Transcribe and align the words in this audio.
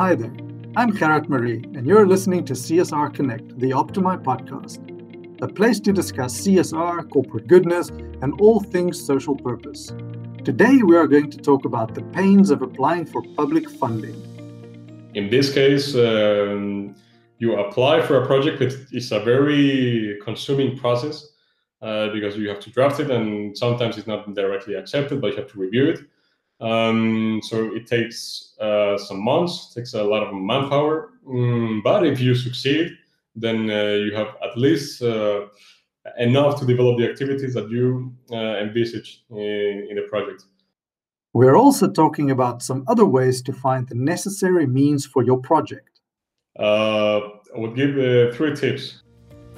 Hi 0.00 0.14
there, 0.14 0.32
I'm 0.76 0.96
Gerard 0.96 1.28
Marie, 1.28 1.62
and 1.74 1.86
you're 1.86 2.06
listening 2.06 2.42
to 2.46 2.54
CSR 2.54 3.12
Connect, 3.12 3.58
the 3.58 3.74
Optimy 3.74 4.16
podcast, 4.24 4.80
a 5.42 5.46
place 5.46 5.78
to 5.80 5.92
discuss 5.92 6.40
CSR, 6.40 7.10
corporate 7.10 7.46
goodness, 7.46 7.90
and 8.22 8.32
all 8.40 8.60
things 8.60 8.98
social 8.98 9.36
purpose. 9.36 9.92
Today, 10.42 10.78
we 10.82 10.96
are 10.96 11.06
going 11.06 11.30
to 11.30 11.36
talk 11.36 11.66
about 11.66 11.94
the 11.94 12.00
pains 12.14 12.48
of 12.48 12.62
applying 12.62 13.04
for 13.04 13.22
public 13.36 13.68
funding. 13.68 14.16
In 15.12 15.28
this 15.28 15.52
case, 15.52 15.94
um, 15.94 16.94
you 17.36 17.60
apply 17.60 18.00
for 18.00 18.22
a 18.22 18.26
project, 18.26 18.62
it's 18.62 19.10
a 19.10 19.20
very 19.20 20.18
consuming 20.24 20.78
process 20.78 21.26
uh, 21.82 22.08
because 22.08 22.38
you 22.38 22.48
have 22.48 22.60
to 22.60 22.70
draft 22.70 23.00
it, 23.00 23.10
and 23.10 23.54
sometimes 23.54 23.98
it's 23.98 24.06
not 24.06 24.34
directly 24.34 24.76
accepted, 24.76 25.20
but 25.20 25.32
you 25.32 25.36
have 25.36 25.52
to 25.52 25.58
review 25.58 25.90
it. 25.90 26.00
Um, 26.60 27.40
so 27.42 27.74
it 27.74 27.86
takes 27.86 28.54
uh, 28.60 28.98
some 28.98 29.22
months, 29.24 29.72
takes 29.74 29.94
a 29.94 30.02
lot 30.02 30.22
of 30.22 30.34
manpower. 30.34 31.10
Mm, 31.26 31.82
but 31.82 32.06
if 32.06 32.20
you 32.20 32.34
succeed, 32.34 32.92
then 33.34 33.70
uh, 33.70 33.94
you 34.04 34.14
have 34.14 34.36
at 34.42 34.56
least 34.58 35.02
uh, 35.02 35.46
enough 36.18 36.58
to 36.60 36.66
develop 36.66 36.98
the 36.98 37.08
activities 37.08 37.54
that 37.54 37.70
you 37.70 38.14
uh, 38.30 38.36
envisage 38.36 39.24
in, 39.30 39.86
in 39.90 39.96
the 39.96 40.06
project. 40.08 40.44
We're 41.32 41.56
also 41.56 41.88
talking 41.88 42.30
about 42.30 42.62
some 42.62 42.84
other 42.88 43.06
ways 43.06 43.40
to 43.42 43.52
find 43.52 43.88
the 43.88 43.94
necessary 43.94 44.66
means 44.66 45.06
for 45.06 45.22
your 45.22 45.38
project. 45.38 46.00
Uh, 46.58 47.20
I 47.54 47.58
would 47.58 47.76
give 47.76 47.96
uh, 47.96 48.34
three 48.34 48.54
tips. 48.54 49.02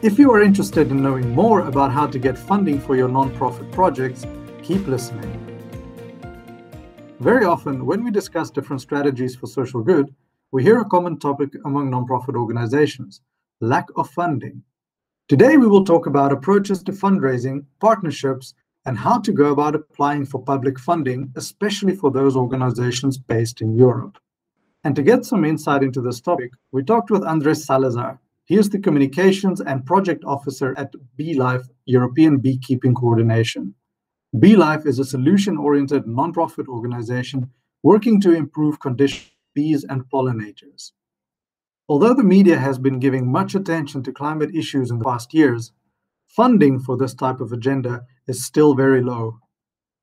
If 0.03 0.19
you 0.19 0.31
are 0.33 0.43
interested 0.43 0.91
in 0.91 1.03
knowing 1.03 1.31
more 1.31 1.61
about 1.61 1.91
how 1.93 2.07
to 2.09 2.19
get 2.19 2.37
funding 2.37 2.79
for 2.81 2.95
your 2.95 3.09
nonprofit 3.09 3.73
projects, 3.73 4.27
keep 4.63 4.87
listening. 4.87 5.42
Very 7.23 7.45
often, 7.45 7.87
when 7.87 8.03
we 8.03 8.11
discuss 8.11 8.51
different 8.51 8.83
strategies 8.83 9.37
for 9.37 9.47
social 9.47 9.81
good, 9.81 10.13
we 10.51 10.65
hear 10.65 10.81
a 10.81 10.85
common 10.85 11.21
topic 11.21 11.51
among 11.65 11.89
nonprofit 11.89 12.35
organizations 12.35 13.21
lack 13.61 13.87
of 13.95 14.11
funding. 14.11 14.61
Today, 15.29 15.57
we 15.57 15.69
will 15.69 15.85
talk 15.85 16.07
about 16.07 16.33
approaches 16.33 16.83
to 16.83 16.91
fundraising, 16.91 17.65
partnerships, 17.79 18.55
and 18.87 18.99
how 18.99 19.21
to 19.21 19.31
go 19.31 19.53
about 19.53 19.77
applying 19.77 20.27
for 20.27 20.43
public 20.43 20.81
funding, 20.81 21.33
especially 21.37 21.95
for 21.95 22.11
those 22.11 22.35
organizations 22.35 23.19
based 23.19 23.61
in 23.61 23.77
Europe. 23.77 24.19
And 24.83 24.97
to 24.97 25.03
get 25.05 25.25
some 25.25 25.45
insight 25.45 25.85
into 25.85 26.01
this 26.01 26.21
topic, 26.21 26.51
we 26.73 26.83
talked 26.83 27.13
with 27.13 27.23
Andres 27.23 27.65
Salazar. 27.65 28.19
He 28.47 28.57
is 28.57 28.69
the 28.69 28.81
Communications 28.81 29.61
and 29.61 29.87
Project 29.87 30.25
Officer 30.25 30.75
at 30.77 30.93
BeeLife 31.17 31.69
European 31.85 32.39
Beekeeping 32.39 32.97
Coordination. 32.97 33.77
BeeLife 34.35 34.87
is 34.87 34.99
a 34.99 35.05
solution 35.05 35.59
oriented 35.59 36.07
nonprofit 36.07 36.67
organization 36.67 37.51
working 37.83 38.19
to 38.23 38.33
improve 38.33 38.81
conditions 38.81 39.27
of 39.27 39.55
bees 39.55 39.85
and 39.85 40.09
pollinators. 40.09 40.93
Although 41.87 42.15
the 42.15 42.25
media 42.25 42.59
has 42.59 42.79
been 42.79 42.99
giving 42.99 43.31
much 43.31 43.55
attention 43.55 44.03
to 44.05 44.13
climate 44.13 44.55
issues 44.55 44.91
in 44.91 44.99
the 44.99 45.05
past 45.05 45.35
years, 45.35 45.73
funding 46.29 46.81
for 46.81 46.97
this 46.97 47.13
type 47.13 47.43
of 47.43 47.53
agenda 47.53 48.07
is 48.27 48.43
still 48.43 48.75
very 48.75 49.03
low. 49.03 49.39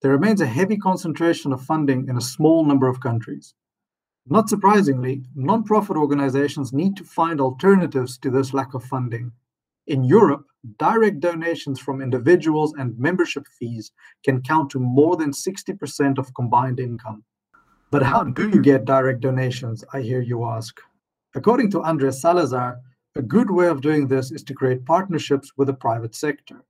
There 0.04 0.12
remains 0.12 0.42
a 0.42 0.46
heavy 0.46 0.78
concentration 0.78 1.52
of 1.52 1.66
funding 1.66 2.08
in 2.08 2.16
a 2.16 2.22
small 2.22 2.64
number 2.64 2.88
of 2.88 3.02
countries. 3.02 3.56
Not 4.28 4.48
surprisingly, 4.48 5.24
nonprofit 5.36 5.96
organizations 5.96 6.72
need 6.72 6.96
to 6.98 7.04
find 7.04 7.42
alternatives 7.42 8.20
to 8.20 8.30
this 8.30 8.54
lack 8.54 8.76
of 8.76 8.84
funding. 8.84 9.32
In 9.88 10.04
Europe, 10.04 10.46
direct 10.78 11.20
donations 11.20 11.80
from 11.80 12.02
individuals 12.02 12.74
and 12.78 12.98
membership 13.00 13.46
fees 13.58 13.92
can 14.24 14.42
count 14.42 14.70
to 14.72 14.80
more 14.80 15.16
than 15.16 15.32
60% 15.32 16.18
of 16.18 16.34
combined 16.34 16.80
income. 16.80 17.24
But 17.92 18.04
how 18.04 18.24
do 18.24 18.50
you 18.50 18.62
get 18.62 18.86
direct 18.86 19.22
donations, 19.22 19.84
I 19.94 20.02
hear 20.02 20.22
you 20.22 20.46
ask? 20.46 20.80
According 21.36 21.72
to 21.72 21.84
Andres 21.84 22.22
Salazar, 22.22 22.80
a 23.16 23.22
good 23.22 23.50
way 23.50 23.68
of 23.68 23.82
doing 23.82 24.08
this 24.08 24.32
is 24.32 24.44
to 24.44 24.54
create 24.54 24.86
partnerships 24.86 25.52
with 25.58 25.68
the 25.68 25.74
private 25.74 26.14
sector. 26.16 26.64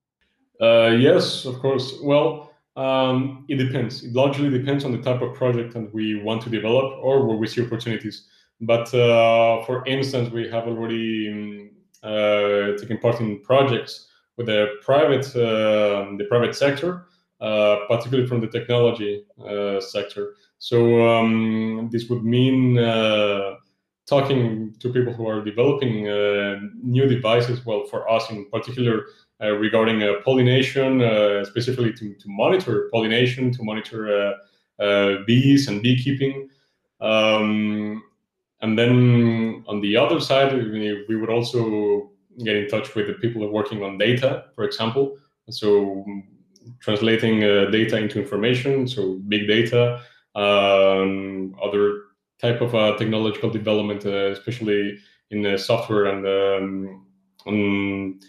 Uh, 0.62 0.96
yes, 0.98 1.46
of 1.46 1.60
course. 1.60 1.96
Well, 2.04 2.52
um, 2.76 3.46
it 3.50 3.56
depends. 3.56 4.04
It 4.04 4.14
largely 4.14 4.50
depends 4.50 4.86
on 4.86 4.92
the 4.92 5.02
type 5.02 5.22
of 5.22 5.34
project 5.34 5.74
that 5.74 5.94
we 5.94 6.22
want 6.22 6.42
to 6.44 6.50
develop 6.50 6.94
or 7.02 7.26
where 7.26 7.38
we 7.38 7.48
see 7.48 7.66
opportunities. 7.66 8.28
But 8.62 8.94
uh, 8.94 9.66
for 9.66 9.86
instance, 9.86 10.32
we 10.32 10.50
have 10.50 10.68
already 10.68 11.32
um, 11.32 11.70
taking 12.04 12.98
part 13.00 13.20
in 13.20 13.42
projects 13.42 14.08
with 14.38 14.48
the 14.48 14.68
private 14.82 15.28
uh, 15.36 16.16
the 16.18 16.26
private 16.30 16.56
sector, 16.56 17.08
uh, 17.42 17.78
particularly 17.88 18.28
from 18.28 18.42
the 18.42 18.48
technology 18.48 19.26
sector. 19.80 20.36
So 20.60 21.08
um, 21.08 21.90
this 21.92 22.10
would 22.10 22.24
mean 22.24 22.76
talking 24.08 24.74
to 24.80 24.92
people 24.92 25.14
who 25.14 25.28
are 25.28 25.44
developing 25.44 26.04
new 26.84 27.08
devices. 27.08 27.66
Well, 27.66 27.86
for 27.86 28.10
us 28.10 28.30
in 28.32 28.50
particular, 28.50 29.06
uh, 29.42 29.52
regarding 29.52 30.04
uh, 30.04 30.16
pollination, 30.26 31.02
uh, 31.02 31.46
specifically 31.46 31.94
to, 31.94 32.14
to 32.14 32.28
monitor 32.28 32.90
pollination, 32.92 33.52
to 33.54 33.64
monitor 33.64 34.36
bees 35.26 35.70
and 35.70 35.82
beekeeping. 35.82 36.50
Um, 37.00 38.04
and 38.62 38.78
then 38.78 39.64
on 39.68 39.82
the 39.82 39.96
other 39.96 40.20
side, 40.20 40.54
we, 40.54 41.16
would 41.16 41.30
also 41.30 42.12
get 42.44 42.56
in 42.56 42.68
touch 42.68 42.96
with 42.96 43.08
the 43.08 43.14
people 43.14 43.48
working 43.50 43.84
on 43.84 43.98
data, 43.98 44.46
for 44.56 44.64
example. 44.64 45.18
So 45.50 46.06
translating 46.80 47.44
uh, 47.44 47.66
data 47.72 47.98
into 47.98 48.20
information, 48.20 48.88
so 48.88 49.20
big 49.28 49.48
data, 49.48 50.02
um, 50.36 51.56
other 51.62 52.04
type 52.40 52.62
of 52.62 52.76
uh, 52.76 52.96
technological 52.98 53.50
development, 53.50 54.06
uh, 54.06 54.32
especially 54.32 55.00
in 55.32 55.58
software 55.58 56.06
and 56.06 56.26
um, 56.26 57.06
um, 57.48 58.20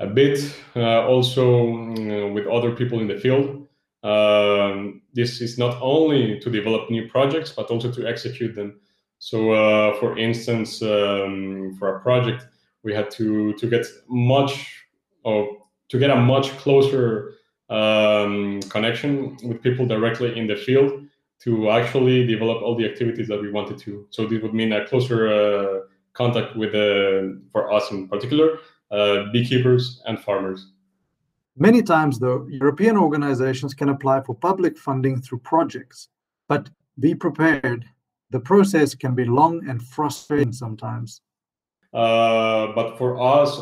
a 0.00 0.06
bit 0.06 0.54
uh, 0.76 1.06
also 1.06 1.68
uh, 1.72 2.28
with 2.28 2.46
other 2.46 2.74
people 2.74 3.00
in 3.00 3.08
the 3.08 3.18
field. 3.18 3.66
Um, 4.04 5.02
this 5.12 5.40
is 5.40 5.58
not 5.58 5.76
only 5.82 6.38
to 6.40 6.50
develop 6.50 6.90
new 6.90 7.08
projects, 7.08 7.50
but 7.50 7.70
also 7.70 7.90
to 7.90 8.06
execute 8.06 8.54
them. 8.54 8.80
So, 9.18 9.52
uh, 9.52 9.98
for 9.98 10.16
instance, 10.16 10.80
um, 10.82 11.74
for 11.78 11.96
a 11.96 12.00
project, 12.00 12.46
we 12.82 12.94
had 12.94 13.10
to 13.12 13.52
to 13.54 13.66
get 13.68 13.86
much 14.08 14.84
or 15.24 15.58
to 15.88 15.98
get 15.98 16.10
a 16.10 16.16
much 16.16 16.56
closer 16.58 17.34
um, 17.68 18.60
connection 18.68 19.36
with 19.42 19.62
people 19.62 19.86
directly 19.86 20.38
in 20.38 20.46
the 20.46 20.56
field 20.56 21.04
to 21.40 21.70
actually 21.70 22.26
develop 22.26 22.62
all 22.62 22.74
the 22.76 22.84
activities 22.84 23.28
that 23.28 23.40
we 23.40 23.50
wanted 23.50 23.78
to. 23.78 24.06
So 24.10 24.26
this 24.26 24.42
would 24.42 24.54
mean 24.54 24.72
a 24.72 24.86
closer 24.86 25.28
uh, 25.28 25.80
contact 26.12 26.56
with, 26.56 26.74
uh, 26.74 27.38
for 27.52 27.72
us 27.72 27.90
in 27.90 28.08
particular, 28.08 28.58
uh, 28.90 29.24
beekeepers 29.32 30.02
and 30.06 30.18
farmers. 30.18 30.72
Many 31.56 31.82
times, 31.82 32.18
though, 32.18 32.46
European 32.48 32.96
organizations 32.96 33.74
can 33.74 33.88
apply 33.88 34.22
for 34.22 34.34
public 34.34 34.76
funding 34.78 35.20
through 35.20 35.40
projects, 35.40 36.08
but 36.48 36.70
be 36.98 37.14
prepared 37.14 37.84
the 38.30 38.40
process 38.40 38.94
can 38.94 39.14
be 39.14 39.24
long 39.24 39.68
and 39.68 39.82
frustrating 39.82 40.52
sometimes. 40.52 41.22
Uh, 41.92 42.68
but 42.74 42.98
for 42.98 43.20
us, 43.20 43.60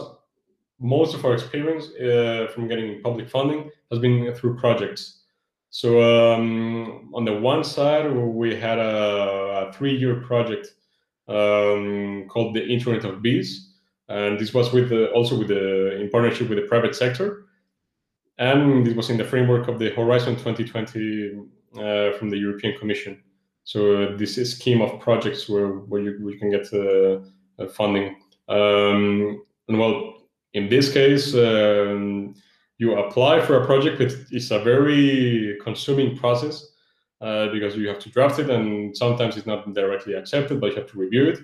most 0.81 1.15
of 1.15 1.25
our 1.25 1.35
experience 1.35 1.89
uh, 1.95 2.49
from 2.53 2.69
getting 2.69 3.01
public 3.03 3.29
funding 3.31 3.71
has 3.91 3.99
been 4.01 4.35
through 4.35 4.57
projects. 4.57 5.23
So 5.71 6.03
um, 6.03 7.11
on 7.15 7.25
the 7.25 7.35
one 7.35 7.63
side, 7.65 8.11
we 8.13 8.55
had 8.55 8.79
a, 8.79 9.69
a 9.69 9.73
three-year 9.73 10.23
project 10.23 10.69
um, 11.29 12.27
called 12.29 12.55
the 12.55 12.67
Internet 12.67 13.05
of 13.05 13.23
Bees, 13.23 13.75
and 14.09 14.39
this 14.39 14.55
was 14.55 14.73
with 14.73 14.89
the, 14.91 15.11
also 15.11 15.39
with 15.39 15.49
the 15.49 16.01
in 16.01 16.09
partnership 16.11 16.49
with 16.49 16.59
the 16.59 16.67
private 16.67 16.95
sector, 16.95 17.45
and 18.39 18.87
this 18.87 18.95
was 18.95 19.11
in 19.11 19.17
the 19.17 19.25
framework 19.25 19.69
of 19.69 19.79
the 19.79 19.91
Horizon 19.91 20.37
2020 20.37 21.49
uh, 21.79 22.17
from 22.17 22.31
the 22.31 22.39
European 22.39 22.79
Commission. 22.79 23.23
So 23.67 23.97
uh, 23.97 24.17
this 24.17 24.39
is 24.39 24.53
scheme 24.53 24.81
of 24.81 25.01
projects 25.01 25.49
where 25.49 25.69
where 25.91 26.01
you, 26.01 26.31
you 26.31 26.39
can 26.39 26.51
get 26.51 26.73
uh, 26.73 27.19
uh, 27.59 27.69
funding. 27.69 28.17
Um, 28.49 29.43
and 29.67 29.79
well, 29.79 30.29
in 30.55 30.69
this 30.69 30.93
case, 30.93 31.35
um, 31.35 32.35
you 32.79 32.97
apply 32.97 33.41
for 33.41 33.61
a 33.61 33.67
project, 33.67 34.01
it's 34.31 34.51
a 34.53 34.61
very 34.61 35.59
consuming 35.65 36.17
process 36.17 36.65
uh, 37.21 37.49
because 37.49 37.77
you 37.77 37.89
have 37.89 37.99
to 37.99 38.09
draft 38.11 38.39
it, 38.39 38.51
and 38.51 38.97
sometimes 38.97 39.37
it's 39.37 39.49
not 39.49 39.75
directly 39.75 40.15
accepted, 40.15 40.61
but 40.61 40.71
you 40.71 40.77
have 40.77 40.91
to 40.93 40.99
review 40.99 41.29
it. 41.31 41.39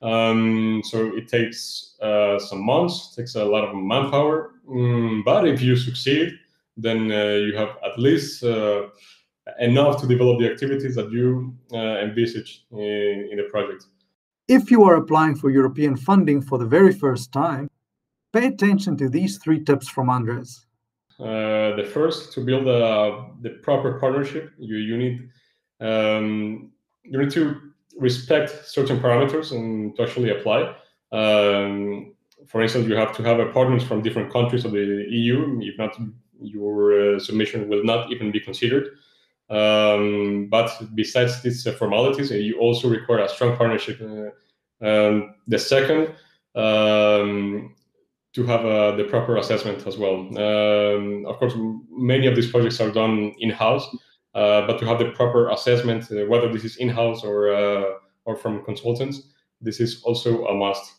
Um, 0.00 0.80
so 0.84 1.14
it 1.16 1.28
takes 1.28 1.96
uh, 2.00 2.38
some 2.38 2.64
months, 2.64 3.14
takes 3.14 3.34
a 3.34 3.44
lot 3.44 3.64
of 3.64 3.76
manpower. 3.76 4.52
Mm, 4.66 5.22
but 5.22 5.46
if 5.46 5.60
you 5.60 5.76
succeed, 5.76 6.32
then 6.78 7.12
uh, 7.12 7.36
you 7.44 7.54
have 7.56 7.76
at 7.84 7.98
least 7.98 8.42
enough 9.58 10.00
to 10.00 10.06
develop 10.06 10.38
the 10.38 10.50
activities 10.50 10.94
that 10.94 11.10
you 11.10 11.54
uh, 11.72 11.98
envisage 11.98 12.64
in, 12.72 13.28
in 13.30 13.36
the 13.36 13.44
project. 13.50 13.84
If 14.48 14.70
you 14.70 14.84
are 14.84 14.96
applying 14.96 15.34
for 15.36 15.50
European 15.50 15.96
funding 15.96 16.40
for 16.40 16.58
the 16.58 16.66
very 16.66 16.92
first 16.92 17.32
time, 17.32 17.68
pay 18.32 18.46
attention 18.46 18.96
to 18.96 19.08
these 19.08 19.38
three 19.38 19.62
tips 19.62 19.88
from 19.88 20.08
Andres. 20.08 20.66
Uh, 21.20 21.74
the 21.76 21.90
first, 21.92 22.32
to 22.32 22.40
build 22.40 22.66
a, 22.68 23.26
the 23.42 23.50
proper 23.62 23.98
partnership, 23.98 24.52
you, 24.58 24.76
you 24.76 24.96
need 24.96 25.28
um, 25.80 26.70
you 27.04 27.18
need 27.18 27.30
to 27.30 27.60
respect 27.98 28.66
certain 28.66 28.98
parameters 29.00 29.52
and 29.52 29.96
to 29.96 30.02
actually 30.02 30.30
apply. 30.30 30.74
Um, 31.12 32.14
for 32.46 32.62
instance, 32.62 32.86
you 32.86 32.94
have 32.94 33.16
to 33.16 33.22
have 33.22 33.52
partners 33.52 33.82
from 33.82 34.02
different 34.02 34.32
countries 34.32 34.64
of 34.64 34.72
the 34.72 35.06
EU. 35.08 35.58
If 35.60 35.78
not, 35.78 35.96
your 36.40 37.16
uh, 37.16 37.18
submission 37.18 37.68
will 37.68 37.84
not 37.84 38.12
even 38.12 38.30
be 38.30 38.40
considered. 38.40 38.96
Um, 39.50 40.48
but 40.50 40.70
besides 40.94 41.42
these 41.42 41.66
uh, 41.66 41.72
formalities, 41.72 42.30
uh, 42.30 42.34
you 42.34 42.58
also 42.58 42.88
require 42.88 43.20
a 43.20 43.28
strong 43.28 43.56
partnership. 43.56 44.00
Uh, 44.00 44.86
um, 44.86 45.34
the 45.46 45.58
second, 45.58 46.14
um, 46.54 47.74
to 48.34 48.44
have 48.44 48.64
uh, 48.64 48.94
the 48.96 49.04
proper 49.04 49.38
assessment 49.38 49.86
as 49.86 49.96
well. 49.96 50.16
Um, 50.38 51.24
of 51.26 51.38
course, 51.38 51.54
many 51.90 52.26
of 52.26 52.36
these 52.36 52.50
projects 52.50 52.80
are 52.80 52.90
done 52.90 53.34
in-house, 53.38 53.88
uh, 54.34 54.66
but 54.66 54.78
to 54.78 54.86
have 54.86 54.98
the 54.98 55.10
proper 55.12 55.48
assessment, 55.50 56.04
uh, 56.12 56.26
whether 56.26 56.52
this 56.52 56.64
is 56.64 56.76
in-house 56.76 57.24
or 57.24 57.98
or 58.26 58.36
from 58.36 58.62
consultants, 58.62 59.22
this 59.62 59.80
is 59.80 60.02
also 60.02 60.44
a 60.46 60.54
must. 60.54 60.92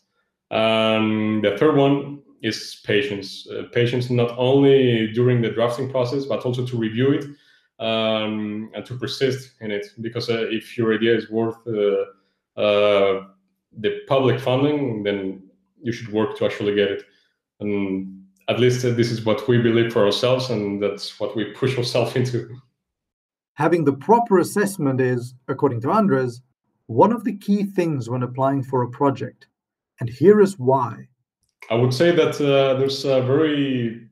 Um, 0.50 1.40
the 1.42 1.56
third 1.56 1.76
one 1.76 2.22
is 2.42 2.80
patience. 2.84 3.46
Uh, 3.48 3.64
patience 3.72 4.10
not 4.10 4.36
only 4.36 5.12
during 5.12 5.40
the 5.40 5.50
drafting 5.50 5.90
process, 5.90 6.24
but 6.24 6.44
also 6.44 6.66
to 6.66 6.76
review 6.76 7.12
it 7.12 7.24
um, 7.80 8.70
and 8.74 8.84
to 8.86 8.96
persist 8.96 9.52
in 9.60 9.70
it. 9.70 9.86
Because 10.00 10.30
uh, 10.30 10.46
if 10.50 10.78
your 10.78 10.94
idea 10.94 11.16
is 11.16 11.30
worth 11.30 11.58
uh, 11.66 12.60
uh 12.60 13.26
the 13.78 14.00
public 14.06 14.40
funding, 14.40 15.02
then 15.02 15.42
you 15.82 15.92
should 15.92 16.12
work 16.12 16.36
to 16.36 16.44
actually 16.44 16.74
get 16.74 16.90
it. 16.90 17.04
And 17.60 18.24
at 18.48 18.58
least 18.58 18.84
uh, 18.84 18.90
this 18.90 19.10
is 19.10 19.24
what 19.24 19.46
we 19.48 19.58
believe 19.58 19.92
for 19.92 20.04
ourselves, 20.04 20.50
and 20.50 20.82
that's 20.82 21.18
what 21.20 21.36
we 21.36 21.44
push 21.52 21.76
ourselves 21.78 22.16
into. 22.20 22.56
Having 23.54 23.84
the 23.84 23.92
proper 23.92 24.38
assessment 24.38 25.00
is, 25.00 25.34
according 25.48 25.80
to 25.82 25.90
Andres, 25.90 26.40
one 26.86 27.12
of 27.12 27.24
the 27.24 27.36
key 27.36 27.64
things 27.64 28.10
when 28.10 28.22
applying 28.22 28.62
for 28.62 28.82
a 28.82 28.90
project. 28.90 29.46
And 30.00 30.08
here 30.08 30.40
is 30.40 30.58
why. 30.58 31.06
I 31.70 31.74
would 31.74 31.94
say 31.94 32.10
that 32.10 32.40
uh, 32.40 32.74
there's 32.78 33.04
a 33.04 33.22
very 33.22 34.08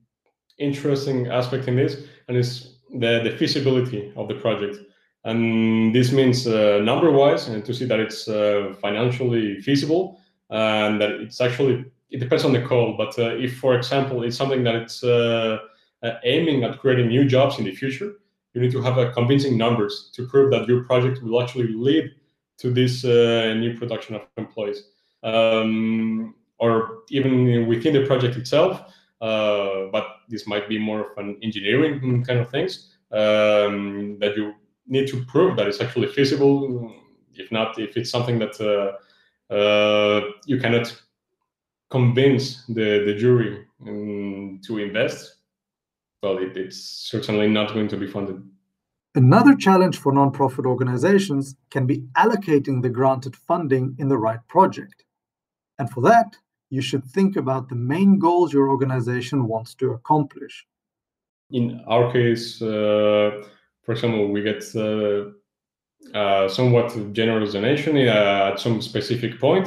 interesting 0.58 1.26
aspect 1.28 1.66
in 1.66 1.76
this, 1.76 2.04
and 2.28 2.36
it's 2.36 2.77
the, 2.92 3.20
the 3.24 3.36
feasibility 3.36 4.12
of 4.16 4.28
the 4.28 4.34
project. 4.34 4.78
And 5.24 5.94
this 5.94 6.12
means 6.12 6.46
uh, 6.46 6.80
number 6.82 7.10
wise, 7.10 7.48
and 7.48 7.64
to 7.64 7.74
see 7.74 7.84
that 7.86 8.00
it's 8.00 8.28
uh, 8.28 8.74
financially 8.80 9.60
feasible 9.60 10.20
and 10.50 11.00
that 11.00 11.10
it's 11.10 11.40
actually, 11.40 11.84
it 12.10 12.20
depends 12.20 12.44
on 12.44 12.52
the 12.52 12.62
call. 12.62 12.96
But 12.96 13.18
uh, 13.18 13.36
if, 13.36 13.58
for 13.58 13.74
example, 13.74 14.22
it's 14.22 14.36
something 14.36 14.64
that 14.64 14.76
it's 14.76 15.04
uh, 15.04 15.58
uh, 16.02 16.12
aiming 16.24 16.64
at 16.64 16.78
creating 16.78 17.08
new 17.08 17.24
jobs 17.24 17.58
in 17.58 17.64
the 17.64 17.74
future, 17.74 18.12
you 18.54 18.62
need 18.62 18.72
to 18.72 18.80
have 18.80 18.96
a 18.96 19.10
convincing 19.12 19.58
numbers 19.58 20.10
to 20.14 20.26
prove 20.26 20.50
that 20.52 20.66
your 20.66 20.84
project 20.84 21.22
will 21.22 21.42
actually 21.42 21.68
lead 21.68 22.12
to 22.58 22.70
this 22.70 23.04
new 23.04 23.76
production 23.76 24.14
of 24.16 24.22
employees 24.36 24.84
um, 25.22 26.34
or 26.58 27.02
even 27.10 27.66
within 27.68 27.92
the 27.92 28.06
project 28.06 28.36
itself. 28.36 28.82
Uh, 29.20 29.86
but 29.90 30.17
this 30.28 30.46
might 30.46 30.68
be 30.68 30.78
more 30.78 31.12
of 31.12 31.18
an 31.18 31.38
engineering 31.42 32.24
kind 32.24 32.40
of 32.40 32.50
things 32.50 32.96
um, 33.12 34.18
that 34.20 34.36
you 34.36 34.54
need 34.86 35.08
to 35.08 35.24
prove 35.24 35.56
that 35.56 35.66
it's 35.66 35.80
actually 35.80 36.08
feasible. 36.08 36.94
If 37.34 37.52
not, 37.52 37.78
if 37.78 37.96
it's 37.96 38.10
something 38.10 38.38
that 38.38 38.60
uh, 38.60 39.52
uh, 39.52 40.20
you 40.46 40.58
cannot 40.58 40.94
convince 41.90 42.64
the, 42.66 43.04
the 43.06 43.14
jury 43.14 43.64
um, 43.86 44.60
to 44.66 44.78
invest, 44.78 45.36
well, 46.22 46.38
it, 46.38 46.56
it's 46.56 46.78
certainly 46.78 47.48
not 47.48 47.72
going 47.72 47.88
to 47.88 47.96
be 47.96 48.06
funded. 48.06 48.42
Another 49.14 49.54
challenge 49.54 49.98
for 49.98 50.12
nonprofit 50.12 50.66
organizations 50.66 51.56
can 51.70 51.86
be 51.86 52.00
allocating 52.16 52.82
the 52.82 52.90
granted 52.90 53.34
funding 53.34 53.96
in 53.98 54.08
the 54.08 54.18
right 54.18 54.40
project. 54.48 55.04
And 55.78 55.90
for 55.90 56.02
that, 56.02 56.36
you 56.70 56.82
should 56.82 57.04
think 57.04 57.36
about 57.36 57.68
the 57.68 57.74
main 57.74 58.18
goals 58.18 58.52
your 58.52 58.68
organization 58.68 59.48
wants 59.48 59.74
to 59.74 59.92
accomplish. 59.92 60.66
In 61.50 61.82
our 61.86 62.12
case, 62.12 62.60
uh, 62.60 63.42
for 63.82 63.92
example, 63.92 64.28
we 64.28 64.42
get 64.42 64.62
uh, 64.76 65.30
uh, 66.14 66.48
somewhat 66.48 66.94
generous 67.12 67.52
donation 67.52 67.96
uh, 67.96 68.50
at 68.52 68.60
some 68.60 68.82
specific 68.82 69.40
point, 69.40 69.66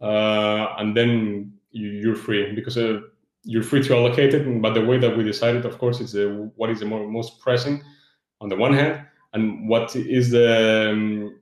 uh, 0.00 0.74
and 0.78 0.96
then 0.96 1.52
you, 1.70 2.12
are 2.12 2.16
free 2.16 2.52
because 2.52 2.76
uh, 2.76 3.00
you're 3.44 3.62
free 3.62 3.82
to 3.84 3.94
allocate 3.94 4.34
it. 4.34 4.60
But 4.60 4.74
the 4.74 4.84
way 4.84 4.98
that 4.98 5.16
we 5.16 5.22
decided, 5.22 5.64
of 5.64 5.78
course, 5.78 6.00
is 6.00 6.14
what 6.56 6.70
is 6.70 6.80
the 6.80 6.86
more, 6.86 7.08
most 7.08 7.40
pressing 7.40 7.82
on 8.40 8.48
the 8.48 8.56
one 8.56 8.74
hand, 8.74 9.06
and 9.32 9.68
what 9.68 9.94
is 9.94 10.30
the 10.30 10.90
um, 10.90 11.40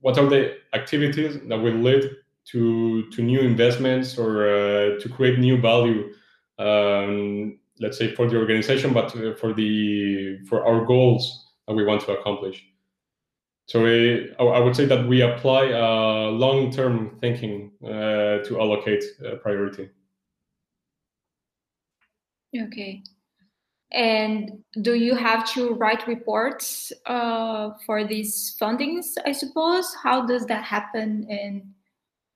what 0.00 0.16
are 0.16 0.28
the 0.28 0.58
activities 0.74 1.40
that 1.48 1.58
will 1.58 1.74
lead 1.74 2.08
to 2.50 3.08
to 3.10 3.22
new 3.22 3.40
investments 3.40 4.18
or 4.18 4.48
uh, 4.48 5.00
to 5.00 5.08
create 5.08 5.38
new 5.38 5.60
value 5.60 6.12
um, 6.58 7.58
let's 7.80 7.98
say 7.98 8.14
for 8.14 8.28
the 8.28 8.36
organization 8.36 8.92
but 8.92 9.14
uh, 9.16 9.34
for 9.34 9.52
the 9.52 10.38
for 10.48 10.66
our 10.66 10.84
goals 10.84 11.50
that 11.66 11.74
we 11.74 11.84
want 11.84 12.00
to 12.00 12.12
accomplish 12.12 12.64
so 13.66 13.84
we, 13.84 14.34
I 14.38 14.58
would 14.58 14.76
say 14.76 14.86
that 14.86 15.06
we 15.06 15.22
apply 15.22 15.72
uh, 15.72 16.30
long-term 16.30 17.16
thinking 17.20 17.70
uh, 17.82 18.42
to 18.44 18.58
allocate 18.60 19.04
priority. 19.40 19.88
Okay. 22.54 23.02
And 23.92 24.62
do 24.80 24.94
you 24.94 25.14
have 25.14 25.50
to 25.52 25.74
write 25.74 26.06
reports 26.06 26.92
uh, 27.06 27.70
for 27.86 28.04
these 28.04 28.56
fundings, 28.60 29.04
I 29.26 29.32
suppose? 29.32 29.94
How 30.02 30.26
does 30.26 30.46
that 30.46 30.64
happen? 30.64 31.26
And 31.28 31.62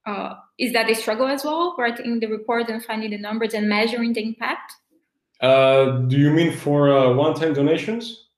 uh, 0.06 0.34
is 0.58 0.72
that 0.72 0.88
a 0.88 0.94
struggle 0.94 1.26
as 1.26 1.44
well, 1.44 1.74
writing 1.78 2.20
the 2.20 2.26
report 2.26 2.68
and 2.68 2.82
finding 2.84 3.10
the 3.10 3.18
numbers 3.18 3.54
and 3.54 3.68
measuring 3.68 4.12
the 4.12 4.22
impact? 4.22 4.72
Uh, 5.40 5.98
do 6.06 6.16
you 6.16 6.30
mean 6.30 6.52
for 6.52 6.96
uh, 6.96 7.12
one-time 7.12 7.52
donations? 7.52 8.28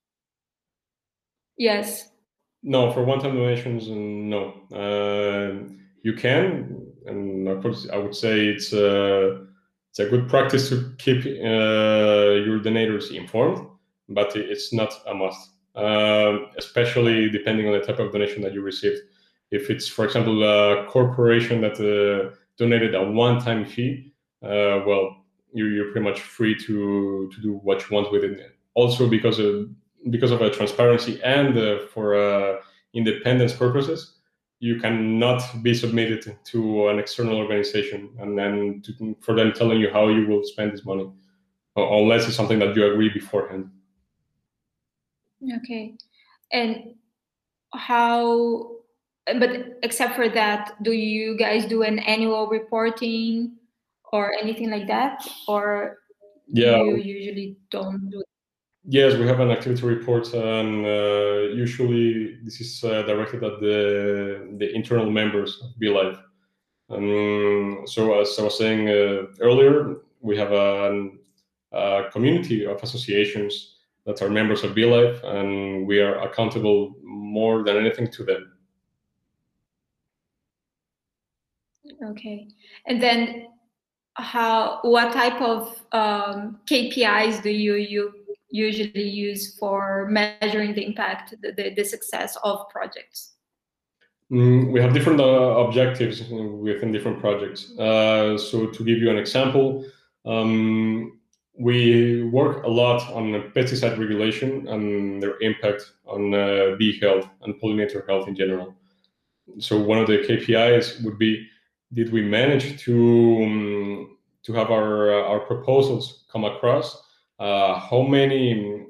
Yes. 1.57 2.09
No, 2.63 2.91
for 2.91 3.05
one-time 3.05 3.37
donations, 3.37 3.89
no. 3.89 4.55
Uh, 4.73 5.69
you 6.03 6.15
can, 6.15 6.87
and 7.07 7.47
of 7.47 7.63
course, 7.63 7.89
I 7.93 7.99
would 7.99 8.15
say 8.15 8.47
it's 8.47 8.73
a 8.73 9.35
uh, 9.35 9.41
it's 9.91 10.01
a 10.01 10.07
good 10.07 10.29
practice 10.29 10.69
to 10.69 10.93
keep 10.99 11.25
uh, 11.25 12.45
your 12.47 12.61
donators 12.61 13.11
informed, 13.11 13.67
but 14.09 14.37
it's 14.37 14.73
not 14.73 14.93
a 15.07 15.15
must, 15.15 15.51
especially 16.59 17.31
depending 17.31 17.67
on 17.67 17.73
the 17.73 17.81
type 17.81 17.99
of 17.99 18.13
donation 18.13 18.43
that 18.43 18.53
you 18.53 18.61
received 18.61 19.01
if 19.51 19.71
it's, 19.71 19.89
for 19.89 20.05
example, 20.05 20.43
a 20.43 20.87
corporation 20.87 21.61
that 21.63 21.81
uh, 21.81 22.35
donated 22.59 22.95
a 22.95 23.03
one-time 23.03 23.65
fee, 23.65 24.13
uh, 24.43 24.83
well, 24.87 25.25
you're, 25.53 25.71
you're 25.71 25.91
pretty 25.93 26.05
much 26.05 26.21
free 26.21 26.55
to 26.55 27.31
to 27.33 27.41
do 27.41 27.55
what 27.63 27.81
you 27.81 27.97
want 27.97 28.13
with 28.13 28.25
it. 28.25 28.57
Also, 28.75 29.09
because 29.09 29.39
of 29.39 29.69
because 30.11 30.31
of 30.31 30.43
a 30.43 30.51
transparency 30.51 31.21
and 31.23 31.57
uh, 31.59 31.79
for 31.93 32.15
uh, 32.15 32.57
independence 32.95 33.53
purposes, 33.53 34.19
you 34.61 34.81
cannot 34.81 35.43
be 35.63 35.75
submitted 35.75 36.37
to 36.45 36.89
an 36.89 36.99
external 36.99 37.37
organization 37.37 38.11
and 38.19 38.39
then 38.39 38.83
to, 38.85 39.17
for 39.21 39.35
them 39.35 39.53
telling 39.53 39.81
you 39.81 39.91
how 39.91 40.09
you 40.09 40.27
will 40.27 40.45
spend 40.45 40.73
this 40.73 40.85
money, 40.85 41.11
unless 41.77 42.27
it's 42.27 42.37
something 42.37 42.59
that 42.59 42.77
you 42.77 42.91
agree 42.91 43.09
beforehand. 43.09 43.71
Okay, 45.59 45.95
and 46.53 46.95
how 47.75 48.78
but 49.39 49.79
except 49.83 50.15
for 50.15 50.29
that, 50.29 50.83
do 50.83 50.93
you 50.93 51.37
guys 51.37 51.67
do 51.67 51.83
an 51.83 51.99
annual 52.01 52.47
reporting 52.47 53.57
or 54.13 54.33
anything 54.41 54.71
like 54.71 54.87
that, 54.87 55.27
or 55.47 55.99
yeah, 56.47 56.83
you 56.83 56.97
usually 56.97 57.57
don't 57.71 58.11
do? 58.11 58.21
It? 58.21 58.27
Yes, 58.85 59.19
we 59.19 59.27
have 59.27 59.41
an 59.41 59.51
activity 59.51 59.85
report, 59.85 60.33
and 60.33 60.87
uh, 60.87 61.55
usually 61.55 62.39
this 62.43 62.61
is 62.61 62.83
uh, 62.85 63.03
directed 63.03 63.45
at 63.45 63.61
the 63.61 64.57
the 64.59 64.75
internal 64.75 65.11
members 65.11 65.61
of 65.63 65.71
BeeLife. 65.81 66.19
Um, 66.91 67.83
so, 67.85 68.19
as 68.19 68.39
I 68.39 68.43
was 68.45 68.57
saying 68.57 68.89
uh, 68.89 69.27
earlier, 69.41 69.97
we 70.21 70.39
have 70.39 70.53
a, 70.53 71.11
a, 71.73 72.05
community 72.11 72.65
of 72.65 72.83
associations 72.83 73.75
that 74.07 74.23
are 74.23 74.31
members 74.31 74.65
of 74.65 74.75
BeeLife, 74.75 75.23
and 75.23 75.87
we 75.87 76.01
are 76.01 76.19
accountable 76.21 76.95
more 77.03 77.63
than 77.63 77.77
anything 77.77 78.11
to 78.13 78.25
them. 78.25 78.58
Okay. 82.05 82.49
And 82.87 83.03
then 83.03 83.49
how 84.15 84.81
what 84.83 85.13
type 85.13 85.41
of 85.41 85.85
um, 85.93 86.59
KPIs 86.67 87.43
do 87.43 87.51
you, 87.51 87.75
you 87.75 88.13
usually 88.51 89.09
use 89.09 89.57
for 89.59 90.07
measuring 90.09 90.75
the 90.75 90.85
impact, 90.85 91.35
the, 91.43 91.53
the, 91.53 91.75
the 91.75 91.85
success 91.85 92.37
of 92.43 92.69
projects? 92.69 93.35
Mm, 94.31 94.73
we 94.73 94.81
have 94.81 94.93
different 94.93 95.21
uh, 95.21 95.25
objectives 95.25 96.23
within 96.29 96.93
different 96.93 97.19
projects. 97.21 97.73
Uh, 97.79 98.37
so 98.37 98.67
to 98.67 98.85
give 98.85 98.99
you 98.99 99.11
an 99.11 99.17
example, 99.17 99.85
um, 100.27 101.19
we 101.59 102.23
work 102.25 102.65
a 102.65 102.69
lot 102.69 103.03
on 103.13 103.33
pesticide 103.55 103.99
regulation 103.99 104.69
and 104.69 105.23
their 105.23 105.41
impact 105.41 105.93
on 106.07 106.35
uh, 106.35 106.77
bee 106.79 106.99
health 107.01 107.29
and 107.43 107.55
pollinator 107.61 108.07
health 108.07 108.29
in 108.29 108.37
general. 108.37 108.75
So 109.59 109.81
one 109.81 109.99
of 109.99 110.07
the 110.07 110.19
KPIs 110.19 111.03
would 111.05 111.19
be: 111.19 111.49
Did 111.93 112.13
we 112.13 112.23
manage 112.23 112.83
to 112.85 113.43
um, 113.45 114.19
to 114.43 114.53
have 114.53 114.71
our 114.71 115.13
uh, 115.13 115.29
our 115.29 115.41
proposals 115.41 116.25
come 116.31 116.45
across? 116.45 117.03
Uh, 117.39 117.79
how 117.79 118.03
many? 118.03 118.87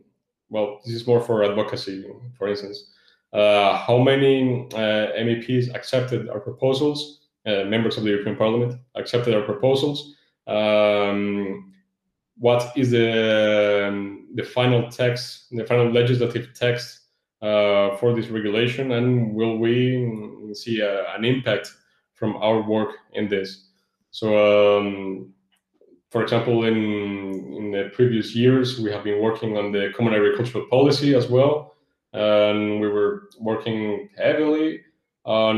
Well, 0.50 0.80
this 0.84 0.94
is 0.94 1.06
more 1.06 1.20
for 1.20 1.44
advocacy, 1.44 2.04
for 2.36 2.48
instance. 2.48 2.90
Uh, 3.32 3.76
how 3.76 3.98
many 3.98 4.66
uh, 4.72 5.12
MEPs 5.24 5.74
accepted 5.74 6.28
our 6.28 6.40
proposals? 6.40 7.20
Uh, 7.46 7.64
members 7.64 7.96
of 7.96 8.04
the 8.04 8.10
European 8.10 8.36
Parliament 8.36 8.80
accepted 8.94 9.34
our 9.34 9.42
proposals. 9.42 10.16
Um, 10.46 11.72
what 12.38 12.72
is 12.76 12.90
the 12.90 13.88
um, 13.88 14.28
the 14.34 14.42
final 14.42 14.90
text, 14.90 15.48
the 15.50 15.64
final 15.64 15.90
legislative 15.90 16.54
text 16.54 17.00
uh, 17.42 17.96
for 17.96 18.14
this 18.14 18.28
regulation, 18.28 18.92
and 18.92 19.34
will 19.34 19.58
we 19.58 20.52
see 20.54 20.80
a, 20.80 21.14
an 21.14 21.24
impact 21.24 21.72
from 22.18 22.36
our 22.36 22.62
work 22.62 22.90
in 23.12 23.28
this? 23.28 23.68
So, 24.10 24.26
um, 24.78 25.32
for 26.10 26.22
example, 26.22 26.64
in 26.64 26.76
in 27.58 27.70
the 27.72 27.90
previous 27.94 28.34
years, 28.34 28.80
we 28.80 28.90
have 28.90 29.04
been 29.04 29.20
working 29.22 29.56
on 29.56 29.72
the 29.72 29.92
common 29.96 30.14
agricultural 30.14 30.66
policy 30.70 31.14
as 31.14 31.28
well, 31.28 31.74
and 32.12 32.80
we 32.80 32.88
were 32.88 33.28
working 33.38 34.08
heavily 34.16 34.80
on 35.24 35.56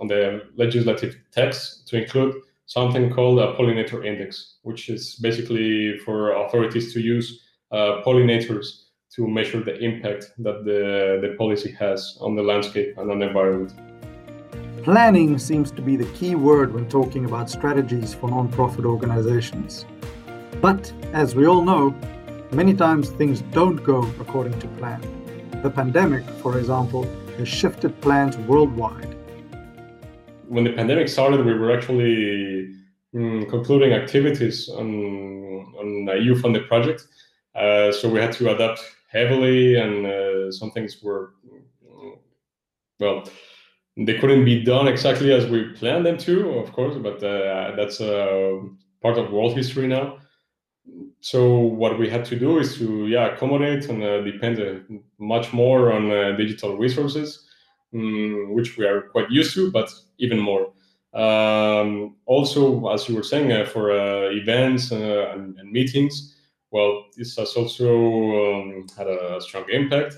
on 0.00 0.06
the 0.06 0.42
legislative 0.56 1.16
text 1.32 1.88
to 1.88 1.96
include 2.02 2.34
something 2.66 3.10
called 3.10 3.38
a 3.40 3.54
pollinator 3.54 4.04
index, 4.06 4.58
which 4.62 4.88
is 4.88 5.16
basically 5.16 5.98
for 6.04 6.32
authorities 6.32 6.92
to 6.92 7.00
use 7.00 7.42
uh, 7.72 8.02
pollinators 8.04 8.84
to 9.10 9.26
measure 9.26 9.62
the 9.62 9.76
impact 9.78 10.30
that 10.38 10.64
the, 10.64 11.18
the 11.22 11.34
policy 11.36 11.72
has 11.72 12.16
on 12.20 12.36
the 12.36 12.42
landscape 12.42 12.96
and 12.98 13.10
on 13.10 13.18
the 13.18 13.26
environment. 13.26 13.72
Planning 14.88 15.38
seems 15.38 15.70
to 15.72 15.82
be 15.82 15.96
the 15.96 16.10
key 16.16 16.34
word 16.34 16.72
when 16.72 16.88
talking 16.88 17.26
about 17.26 17.50
strategies 17.50 18.14
for 18.14 18.30
non-profit 18.30 18.86
organizations. 18.86 19.84
But 20.62 20.90
as 21.12 21.34
we 21.34 21.46
all 21.46 21.62
know, 21.62 21.94
many 22.52 22.72
times 22.72 23.10
things 23.10 23.42
don't 23.52 23.84
go 23.84 23.98
according 24.18 24.58
to 24.60 24.66
plan. 24.78 25.00
The 25.62 25.68
pandemic, 25.68 26.24
for 26.42 26.58
example, 26.58 27.06
has 27.36 27.48
shifted 27.48 28.00
plans 28.00 28.38
worldwide 28.38 29.18
when 30.48 30.64
the 30.64 30.72
pandemic 30.72 31.08
started, 31.08 31.44
we 31.44 31.54
were 31.54 31.76
actually 31.76 32.74
mm, 33.14 33.48
concluding 33.50 33.92
activities 33.92 34.68
on 34.68 34.88
on 35.78 36.08
a 36.10 36.16
EU-funded 36.16 36.66
project. 36.66 37.06
Uh, 37.54 37.92
so 37.92 38.08
we 38.08 38.18
had 38.18 38.32
to 38.32 38.54
adapt 38.54 38.80
heavily, 39.10 39.76
and 39.76 40.06
uh, 40.06 40.50
some 40.50 40.70
things 40.70 41.02
were 41.02 41.34
well, 42.98 43.28
they 44.06 44.18
couldn't 44.18 44.44
be 44.44 44.62
done 44.62 44.88
exactly 44.88 45.32
as 45.32 45.46
we 45.46 45.72
planned 45.74 46.06
them 46.06 46.18
to, 46.18 46.50
of 46.58 46.72
course. 46.72 46.96
But 46.96 47.22
uh, 47.22 47.74
that's 47.76 48.00
uh, 48.00 48.60
part 49.02 49.18
of 49.18 49.32
world 49.32 49.56
history 49.56 49.86
now. 49.86 50.18
So 51.20 51.58
what 51.58 51.98
we 51.98 52.08
had 52.08 52.24
to 52.26 52.38
do 52.38 52.58
is 52.58 52.76
to 52.78 53.08
yeah 53.08 53.26
accommodate 53.34 53.88
and 53.88 54.02
uh, 54.02 54.22
depend 54.22 54.60
uh, 54.60 54.94
much 55.18 55.52
more 55.52 55.92
on 55.92 56.36
digital 56.36 56.76
resources 56.76 57.48
um, 57.94 58.54
which 58.54 58.76
we 58.76 58.86
are 58.86 59.02
quite 59.02 59.30
used 59.30 59.54
to, 59.54 59.70
but 59.70 59.92
even 60.18 60.38
more. 60.38 60.72
Um, 61.14 62.16
also, 62.26 62.88
as 62.88 63.08
you 63.08 63.16
were 63.16 63.22
saying, 63.22 63.50
uh, 63.52 63.64
for 63.64 63.90
uh, 63.90 64.30
events 64.30 64.92
uh, 64.92 65.32
and, 65.32 65.58
and, 65.58 65.72
meetings, 65.72 66.36
well, 66.70 67.06
this 67.16 67.36
has 67.36 67.54
also 67.54 67.88
um, 67.88 68.86
had 68.96 69.06
a 69.06 69.40
strong 69.40 69.64
impact, 69.70 70.16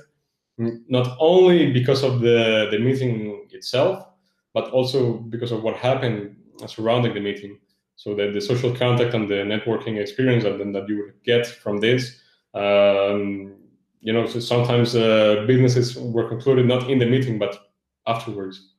not 0.88 1.17
only 1.19 1.73
because 1.73 2.02
of 2.02 2.21
the, 2.21 2.69
the 2.71 2.79
meeting 2.79 3.47
itself, 3.50 4.07
but 4.55 4.71
also 4.71 5.14
because 5.14 5.52
of 5.52 5.62
what 5.62 5.76
happened 5.76 6.37
surrounding 6.67 7.14
the 7.14 7.21
meeting. 7.21 7.59
So 7.97 8.14
that 8.14 8.33
the 8.33 8.40
social 8.40 8.75
contact 8.75 9.14
and 9.14 9.29
the 9.29 9.43
networking 9.55 10.00
experience 10.00 10.45
that, 10.45 10.57
that 10.59 10.88
you 10.88 10.97
would 10.99 11.23
get 11.23 11.47
from 11.47 11.81
this 11.81 12.21
um, 12.55 13.55
you 14.00 14.12
know, 14.12 14.26
so 14.26 14.40
sometimes 14.40 14.97
uh, 14.97 15.45
businesses 15.47 15.97
were 15.97 16.29
concluded 16.29 16.67
not 16.67 16.90
in 16.90 16.99
the 16.99 17.07
meeting, 17.07 17.38
but 17.38 17.71
afterwards. 18.07 18.73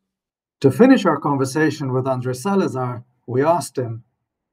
To 0.61 0.71
finish 0.71 1.05
our 1.05 1.19
conversation 1.19 1.93
with 1.93 2.07
Andres 2.07 2.41
Salazar, 2.41 3.03
we 3.27 3.43
asked 3.43 3.77
him 3.77 4.03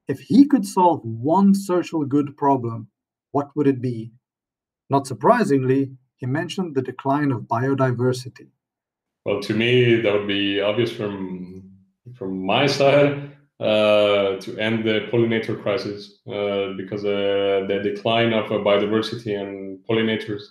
if 0.08 0.20
he 0.20 0.46
could 0.46 0.66
solve 0.66 1.00
one 1.04 1.54
social 1.54 2.04
good 2.04 2.36
problem, 2.36 2.88
what 3.32 3.54
would 3.56 3.66
it 3.66 3.80
be? 3.80 4.12
Not 4.90 5.06
surprisingly, 5.06 5.90
he 6.18 6.26
mentioned 6.26 6.74
the 6.74 6.82
decline 6.82 7.30
of 7.32 7.42
biodiversity. 7.42 8.48
Well, 9.24 9.40
to 9.40 9.54
me, 9.54 10.00
that 10.00 10.12
would 10.12 10.28
be 10.28 10.60
obvious 10.60 10.92
from 10.92 11.64
from 12.14 12.44
my 12.44 12.66
side 12.66 13.30
uh, 13.60 14.36
to 14.36 14.56
end 14.58 14.84
the 14.84 15.08
pollinator 15.10 15.60
crisis 15.60 16.20
uh, 16.28 16.72
because 16.76 17.04
uh, 17.04 17.66
the 17.68 17.80
decline 17.82 18.32
of 18.32 18.46
biodiversity 18.46 19.38
and 19.40 19.78
pollinators 19.88 20.42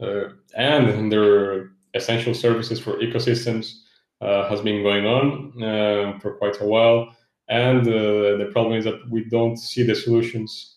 uh, 0.00 0.30
and 0.56 1.10
their 1.10 1.70
essential 1.94 2.34
services 2.34 2.80
for 2.80 2.94
ecosystems 2.98 3.74
uh, 4.20 4.48
has 4.48 4.60
been 4.60 4.82
going 4.82 5.06
on 5.06 5.62
uh, 5.62 6.18
for 6.18 6.32
quite 6.32 6.60
a 6.60 6.66
while. 6.66 7.14
And 7.48 7.86
the 7.86 8.50
problem 8.52 8.76
is 8.76 8.84
that 8.84 9.00
we 9.08 9.24
don't 9.24 9.56
see 9.56 9.82
the 9.82 9.94
solutions 9.94 10.76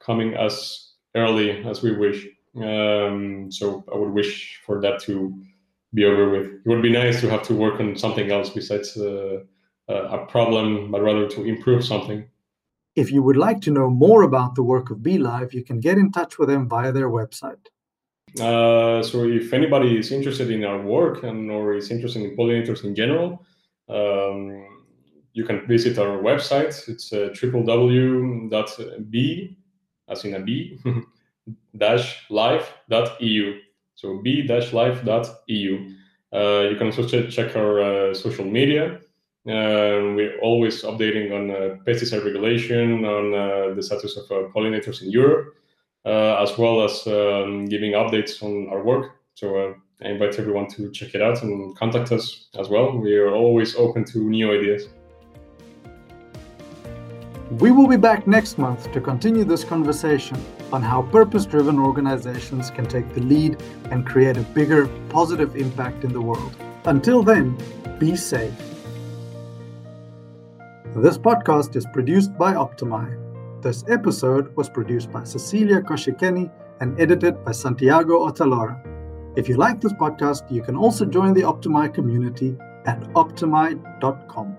coming 0.00 0.34
as 0.34 0.92
early 1.14 1.50
as 1.64 1.82
we 1.82 1.94
wish. 1.94 2.26
Um, 2.62 3.50
so 3.50 3.84
I 3.92 3.96
would 3.96 4.12
wish 4.12 4.60
for 4.64 4.80
that 4.80 5.00
to 5.02 5.34
be 5.94 6.04
over 6.04 6.30
with. 6.30 6.46
It 6.46 6.66
would 6.66 6.82
be 6.82 6.90
nice 6.90 7.20
to 7.20 7.30
have 7.30 7.42
to 7.44 7.54
work 7.54 7.80
on 7.80 7.96
something 7.96 8.30
else 8.30 8.50
besides 8.50 8.96
uh, 8.96 9.40
a 9.88 10.26
problem, 10.26 10.90
but 10.90 11.02
rather 11.02 11.28
to 11.28 11.44
improve 11.44 11.84
something. 11.84 12.28
If 12.96 13.10
you 13.12 13.22
would 13.22 13.36
like 13.36 13.60
to 13.62 13.70
know 13.70 13.88
more 13.88 14.22
about 14.22 14.54
the 14.54 14.62
work 14.62 14.90
of 14.90 14.98
BeeLife, 14.98 15.52
you 15.52 15.64
can 15.64 15.80
get 15.80 15.98
in 15.98 16.10
touch 16.10 16.38
with 16.38 16.48
them 16.48 16.68
via 16.68 16.92
their 16.92 17.08
website. 17.08 17.64
Uh, 18.38 19.02
so 19.02 19.24
if 19.24 19.52
anybody 19.54 19.98
is 19.98 20.12
interested 20.12 20.50
in 20.50 20.64
our 20.64 20.82
work 20.82 21.22
and 21.22 21.50
or 21.50 21.74
is 21.74 21.90
interested 21.90 22.22
in 22.22 22.36
pollinators 22.36 22.84
in 22.84 22.94
general, 22.94 23.44
um, 23.88 24.84
you 25.32 25.44
can 25.44 25.66
visit 25.66 25.98
our 25.98 26.18
website. 26.18 26.88
It's 26.88 27.12
uh, 27.12 27.30
www.b, 27.32 28.50
as 30.08 30.24
in 30.24 30.34
a 30.34 30.40
b, 30.40 30.78
dash 31.76 32.24
life.eu. 32.30 33.60
So 33.94 34.18
b-life.eu. 34.22 35.94
Uh, 36.32 36.68
you 36.70 36.76
can 36.76 36.86
also 36.86 37.06
ch- 37.06 37.34
check 37.34 37.56
our 37.56 37.80
uh, 37.80 38.14
social 38.14 38.44
media. 38.44 39.00
Uh, 39.48 40.14
we're 40.14 40.38
always 40.40 40.82
updating 40.82 41.32
on 41.32 41.50
uh, 41.50 41.76
pesticide 41.86 42.24
regulation, 42.24 43.04
on 43.04 43.34
uh, 43.34 43.74
the 43.74 43.82
status 43.82 44.16
of 44.16 44.30
uh, 44.30 44.48
pollinators 44.54 45.02
in 45.02 45.10
Europe, 45.10 45.54
as 46.04 46.56
well 46.58 46.84
as 46.84 47.06
um, 47.06 47.64
giving 47.64 47.92
updates 47.92 48.42
on 48.42 48.68
our 48.70 48.84
work. 48.84 49.12
So 49.34 49.74
I 50.02 50.08
invite 50.08 50.38
everyone 50.38 50.68
to 50.72 50.90
check 50.90 51.14
it 51.14 51.22
out 51.22 51.42
and 51.42 51.74
contact 51.76 52.12
us 52.12 52.48
as 52.58 52.68
well. 52.68 52.96
We 52.96 53.16
are 53.16 53.34
always 53.34 53.74
open 53.74 54.04
to 54.12 54.18
new 54.18 54.52
ideas. 54.52 54.88
We 57.52 57.70
will 57.70 57.88
be 57.88 57.96
back 57.96 58.26
next 58.26 58.58
month 58.58 58.92
to 58.92 59.00
continue 59.00 59.44
this 59.44 59.64
conversation 59.64 60.36
on 60.72 60.82
how 60.82 61.02
purpose 61.02 61.46
driven 61.46 61.78
organizations 61.78 62.70
can 62.70 62.86
take 62.86 63.12
the 63.14 63.20
lead 63.20 63.62
and 63.90 64.06
create 64.06 64.36
a 64.36 64.42
bigger, 64.42 64.86
positive 65.08 65.56
impact 65.56 66.04
in 66.04 66.12
the 66.12 66.20
world. 66.20 66.54
Until 66.84 67.22
then, 67.22 67.56
be 67.98 68.16
safe. 68.16 68.54
This 70.94 71.18
podcast 71.18 71.76
is 71.76 71.86
produced 71.92 72.36
by 72.36 72.54
Optimy. 72.54 73.62
This 73.62 73.84
episode 73.88 74.54
was 74.56 74.68
produced 74.68 75.10
by 75.10 75.24
Cecilia 75.24 75.80
Koshikeni 75.80 76.50
and 76.80 76.98
edited 77.00 77.44
by 77.44 77.52
Santiago 77.52 78.28
Otalora. 78.28 78.80
If 79.36 79.48
you 79.48 79.56
like 79.56 79.80
this 79.80 79.92
podcast, 79.92 80.50
you 80.50 80.62
can 80.62 80.76
also 80.76 81.04
join 81.04 81.34
the 81.34 81.42
Optimy 81.44 81.88
community 81.90 82.56
at 82.86 83.00
optimy.com. 83.14 84.56